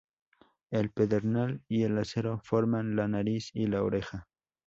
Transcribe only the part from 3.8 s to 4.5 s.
oreja.